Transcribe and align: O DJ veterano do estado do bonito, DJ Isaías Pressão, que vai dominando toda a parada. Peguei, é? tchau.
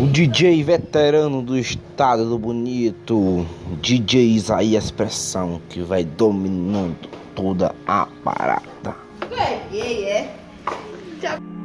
O 0.00 0.06
DJ 0.06 0.62
veterano 0.62 1.42
do 1.42 1.58
estado 1.58 2.24
do 2.24 2.38
bonito, 2.38 3.44
DJ 3.82 4.28
Isaías 4.30 4.92
Pressão, 4.92 5.60
que 5.68 5.80
vai 5.80 6.04
dominando 6.04 7.08
toda 7.34 7.74
a 7.84 8.06
parada. 8.22 8.94
Peguei, 9.28 10.04
é? 10.04 10.34
tchau. 11.20 11.57